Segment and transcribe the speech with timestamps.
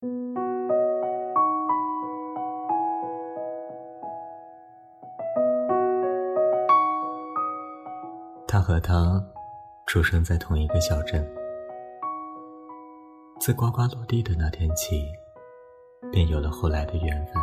[0.00, 0.06] 他
[8.60, 9.20] 和他
[9.86, 11.28] 出生在同一个小镇，
[13.40, 15.04] 自呱呱落地的那天起，
[16.12, 17.34] 便有了后来的缘分。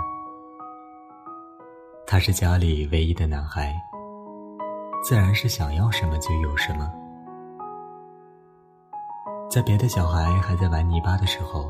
[2.07, 3.75] 他是家里唯一的男孩，
[5.03, 6.89] 自然是想要什么就有什么。
[9.49, 11.69] 在别的小孩还在玩泥巴的时候，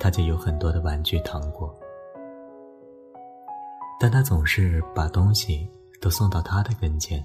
[0.00, 1.72] 他就有很多的玩具糖果，
[4.00, 7.22] 但他总是把东西都送到他的跟前。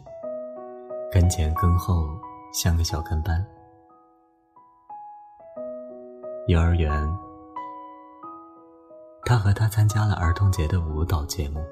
[1.09, 2.05] 跟前跟后
[2.51, 3.43] 像个小跟班。
[6.47, 6.91] 幼儿园，
[9.23, 11.63] 他和他参加了儿童节的舞蹈节目，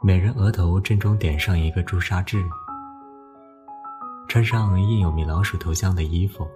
[0.00, 2.42] 每人额头正中点上一个朱砂痣，
[4.26, 6.48] 穿上印有米老鼠头像的衣服。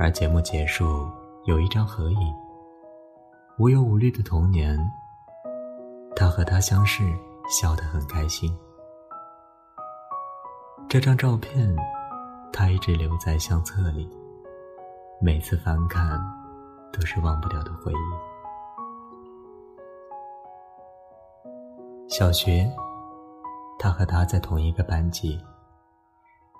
[0.00, 1.10] 而节目结束，
[1.46, 2.32] 有一张合影，
[3.58, 4.78] 无忧无虑的童年。
[6.14, 7.02] 他和他相视，
[7.50, 8.56] 笑得很开心。
[10.88, 11.74] 这张照片，
[12.52, 14.08] 他一直留在相册里。
[15.20, 16.24] 每次翻看，
[16.92, 17.96] 都是忘不掉的回忆。
[22.08, 22.70] 小学，
[23.80, 25.44] 他和他在同一个班级。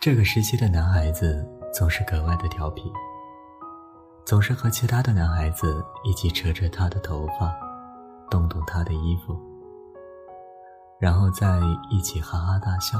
[0.00, 2.92] 这个时期的男孩子总是格外的调皮，
[4.28, 7.50] 总是和其他的男孩子一起扯扯她的头发，
[8.28, 9.34] 动动她的衣服，
[11.00, 12.98] 然后再一起哈哈大笑。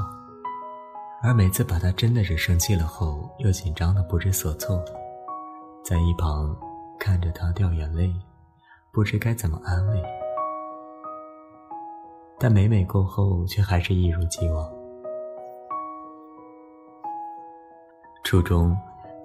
[1.23, 4.83] 而每次把他真的是生气了后，又紧张的不知所措，
[5.85, 6.57] 在一旁
[6.98, 8.11] 看着他掉眼泪，
[8.91, 10.03] 不知该怎么安慰。
[12.39, 14.67] 但每每过后，却还是一如既往。
[18.25, 18.75] 初中，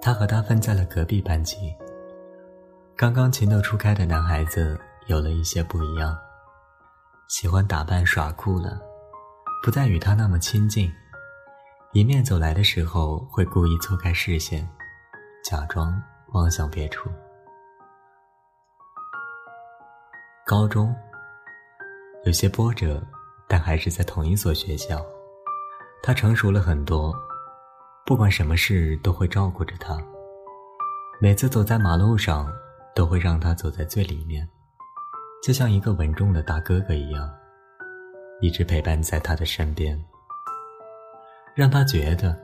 [0.02, 1.74] 他和他分在了隔壁班级。
[2.96, 6.16] 刚刚情窦初开的男孩子有了一些不一样，
[7.26, 8.80] 喜欢打扮耍酷了，
[9.64, 10.88] 不再与他那么亲近。
[11.94, 14.68] 迎面走来的时候，会故意错开视线，
[15.42, 16.00] 假装
[16.34, 17.10] 望向别处。
[20.46, 20.94] 高中
[22.24, 23.02] 有些波折，
[23.48, 25.04] 但还是在同一所学校。
[26.00, 27.12] 他成熟了很多，
[28.06, 29.98] 不管什么事都会照顾着他。
[31.20, 32.48] 每次走在马路上，
[32.94, 34.48] 都会让他走在最里面，
[35.42, 37.28] 就像一个稳重的大哥哥一样，
[38.40, 40.02] 一直陪伴在他的身边。
[41.54, 42.36] 让他觉得，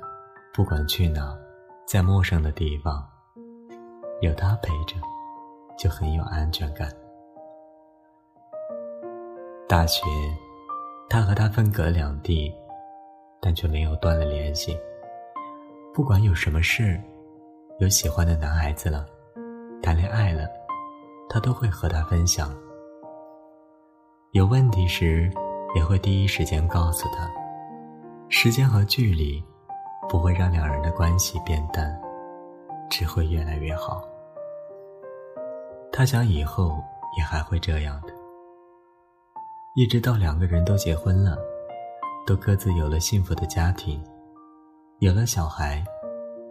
[0.52, 1.36] 不管去哪，
[1.86, 3.08] 在陌生的地方，
[4.20, 4.96] 有他陪着，
[5.78, 6.88] 就很有安全感。
[9.68, 10.02] 大学，
[11.08, 12.52] 他和他分隔两地，
[13.40, 14.76] 但却没有断了联系。
[15.94, 17.00] 不管有什么事，
[17.78, 19.06] 有喜欢的男孩子了，
[19.82, 20.46] 谈恋爱了，
[21.28, 22.54] 他都会和他分享。
[24.32, 25.30] 有问题时，
[25.74, 27.30] 也会第一时间告诉他。
[28.28, 29.42] 时间和距离
[30.08, 32.00] 不会让两人的关系变淡，
[32.88, 34.04] 只会越来越好。
[35.92, 36.78] 他想以后
[37.18, 38.12] 也还会这样的，
[39.74, 41.36] 一直到两个人都结婚了，
[42.26, 44.00] 都各自有了幸福的家庭，
[45.00, 45.82] 有了小孩，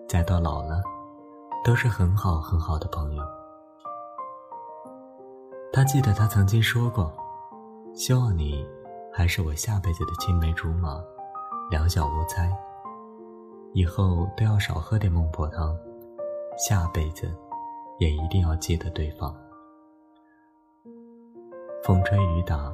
[0.07, 0.81] 再到老了，
[1.63, 3.23] 都是很好很好的朋友。
[5.71, 7.13] 他记得他曾经说过
[7.93, 8.67] ：“希望你
[9.13, 11.01] 还是我下辈子的青梅竹马。”
[11.69, 12.51] 两小无猜，
[13.73, 15.77] 以后都要少喝点孟婆汤，
[16.57, 17.31] 下辈子
[17.99, 19.31] 也一定要记得对方。
[21.83, 22.73] 风吹雨打，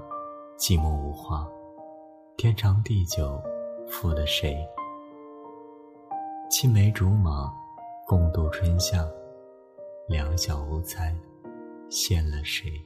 [0.58, 1.46] 寂寞无话，
[2.38, 3.38] 天长地久，
[3.90, 4.66] 负了谁？
[6.50, 7.54] 青梅竹马，
[8.08, 9.04] 共度春夏，
[10.08, 11.12] 两小无猜，
[11.90, 12.80] 羡了谁？